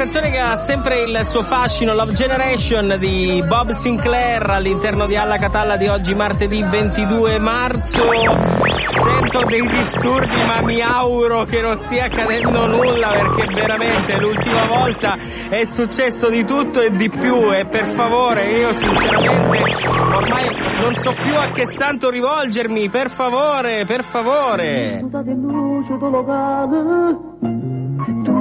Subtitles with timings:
[0.00, 5.36] canzone che ha sempre il suo fascino, Love Generation di Bob Sinclair all'interno di Alla
[5.36, 8.08] Catalla di oggi, martedì 22 marzo.
[8.08, 15.18] Sento dei disturbi, ma mi auguro che non stia accadendo nulla perché veramente l'ultima volta
[15.50, 19.58] è successo di tutto e di più e per favore io sinceramente
[20.14, 20.46] ormai
[20.80, 25.04] non so più a che santo rivolgermi, per favore, per favore.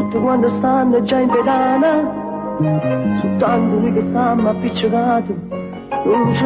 [0.09, 2.01] Tutti quando stanno già in pedana,
[3.21, 5.35] soltanto noi che stiamo appiccicati,
[6.03, 6.43] non ci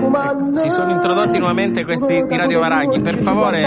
[0.00, 0.54] comanda.
[0.54, 3.00] Si sono introdotti nuovamente questi di Radio Varaghi.
[3.02, 3.62] Per favore,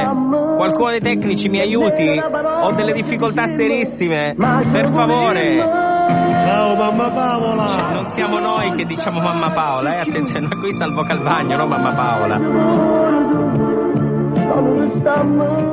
[0.57, 2.09] qualcuno dei tecnici mi aiuti.
[2.09, 4.35] Ho delle difficoltà serissime.
[4.35, 5.90] Per favore.
[6.39, 7.65] Ciao mamma Paola!
[7.65, 9.99] Cioè, non siamo noi che diciamo mamma Paola, eh?
[9.99, 12.90] Attenzione, qui sta il vocalbagno, no mamma Paola.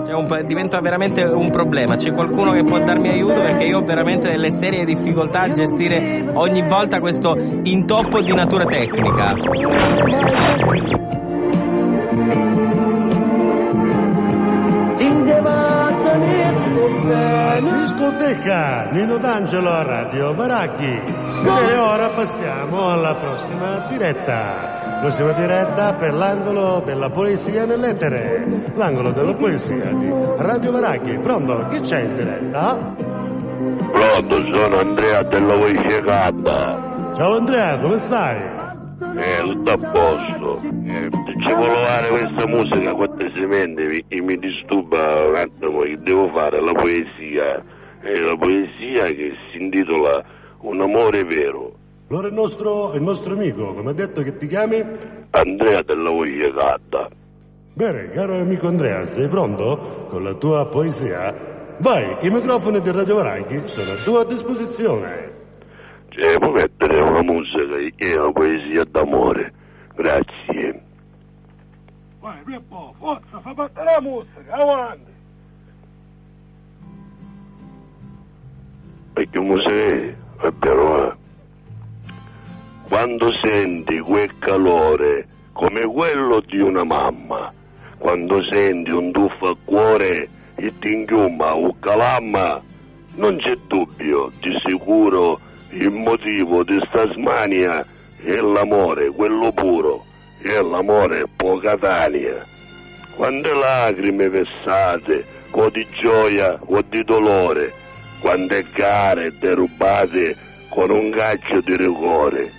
[0.04, 1.96] Cioè, un, diventa veramente un problema.
[1.96, 6.30] C'è qualcuno che può darmi aiuto perché io ho veramente delle serie difficoltà a gestire
[6.34, 9.34] ogni volta questo intoppo di natura tecnica.
[17.98, 20.84] Discoteca Nino D'Angelo a Radio Baracchi.
[20.84, 25.00] E ora passiamo alla prossima diretta.
[25.00, 28.72] Prossima diretta per l'angolo della poesia nell'etere.
[28.74, 31.18] L'angolo della poesia di Radio Baracchi.
[31.18, 31.66] Pronto?
[31.68, 32.94] Chi c'è in diretta?
[33.92, 37.10] Pronto, sono Andrea della Voce Gabba.
[37.14, 38.57] Ciao Andrea, come stai?
[39.00, 40.60] Eh, tutto a posto.
[40.60, 46.28] Eh, ci volevo fare questa musica quattro semente e mi disturba un attimo che devo
[46.30, 47.62] fare la poesia.
[48.00, 50.24] È la poesia che si intitola
[50.62, 51.72] Un amore vero.
[52.10, 54.82] Allora il nostro, il nostro amico, come ha detto che ti chiami?
[55.30, 57.08] Andrea della Voce Gabba.
[57.74, 61.76] Bene, caro amico Andrea, sei pronto con la tua poesia?
[61.80, 65.37] Vai, i microfoni di Radio Varanchi sono a tua disposizione.
[66.18, 69.52] Cioè, puoi mettere una musica che è una poesia d'amore.
[69.94, 70.82] Grazie.
[72.18, 75.12] Vai, Pippo, forza, fa battere la musica, avanti.
[79.14, 80.14] E che musica è?
[80.58, 81.16] Vero, eh?
[82.88, 87.52] Quando senti quel calore come quello di una mamma,
[87.96, 92.60] quando senti un tuffo a cuore e ti inchiuma o calamma,
[93.14, 97.84] non c'è dubbio, di sicuro il motivo di sta smania
[98.22, 100.04] è l'amore, quello puro,
[100.40, 102.44] è l'amore poca tania.
[103.14, 107.72] Quante lacrime vessate, o di gioia o di dolore,
[108.20, 110.36] quante gare derubate
[110.68, 112.50] con un gaccio di rigore,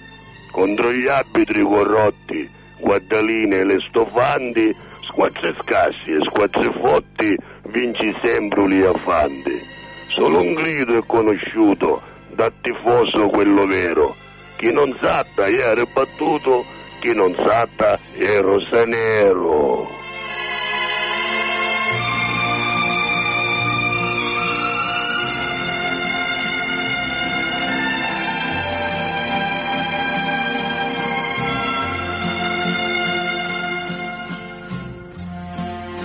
[0.52, 2.50] contro gli abiti corrotti,
[2.80, 7.36] guardaline e le stofanti, squadre scassi e squadre fotti,
[7.70, 9.78] vinci sempre gli affanti.
[10.10, 12.02] Solo un grido è conosciuto
[12.40, 14.16] da tifoso quello vero.
[14.56, 16.64] Chi non satta era battuto,
[17.02, 19.86] chi non satta è rosanero.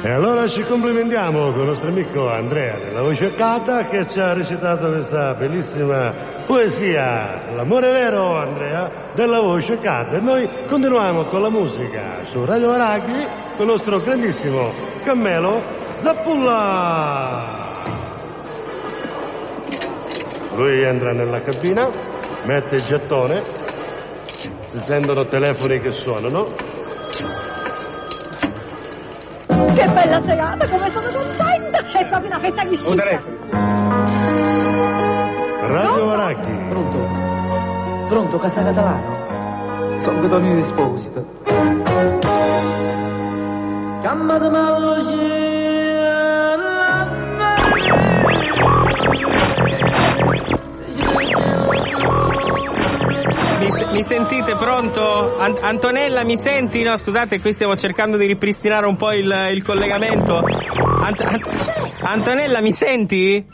[0.04, 4.34] E allora ci complimentiamo con il nostro amico Andrea della Voce Cata che ci ha
[4.34, 6.12] recitato questa bellissima
[6.44, 7.54] poesia.
[7.54, 10.18] L'amore vero, Andrea, della Voce Cata.
[10.18, 13.26] E noi continuiamo con la musica su Radio Araghi
[13.56, 14.72] con il nostro grandissimo
[15.02, 15.62] Cammelo
[15.94, 17.62] Zappulla.
[20.54, 21.88] Lui entra nella cabina,
[22.42, 23.42] mette il gettone,
[24.66, 26.74] si sentono telefoni che suonano.
[30.04, 31.78] Che bella serata, come sono contenta!
[31.78, 33.22] È proprio una festa di scicca.
[35.62, 36.52] Radio Varacchi.
[36.68, 36.98] Pronto?
[38.08, 40.00] Pronto, Casa Catalano?
[40.00, 41.26] Sono Cotonino Esposito.
[44.02, 44.58] Chiamatemi
[45.16, 45.43] Mi,
[53.94, 55.38] mi sentite pronto?
[55.38, 56.82] An- Antonella, mi senti?
[56.82, 60.40] No, scusate, qui stiamo cercando di ripristinare un po' il, il collegamento.
[61.00, 63.53] Ant- Ant- Antonella, mi senti?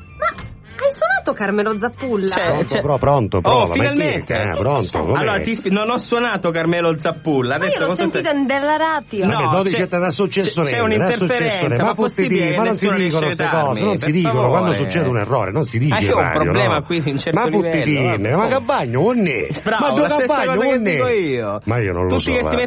[1.31, 2.27] Suonato Carmelo Zappulla?
[2.27, 4.35] Cioè, Pronto, cioè- pro, pronto, prova, Oh, finalmente.
[4.35, 4.99] eh, pronto?
[5.15, 7.56] Allora, ti spi- non ho suonato Carmelo Zappulla.
[7.59, 9.27] Ma io Adesso l'ho cosa te- sentito della radio.
[9.27, 12.56] No, Vabbè, 12 c'è- è una successo c'è- c'è un'interferenza, ma ma, tutti possibile che
[12.56, 14.50] ma non si dicono queste cose, non si dicono, favore.
[14.50, 16.82] quando succede un errore, non si dice Ah, in io ho un radio, problema no?
[16.82, 18.35] qui di un certo Ma vabbè.
[18.37, 19.47] ma Campagno, non è.
[19.62, 20.91] Bravo, ma due la stessa Campagno, cosa che non è.
[20.93, 21.59] dico io.
[21.65, 22.56] Ma io non lo Tutti so, che si.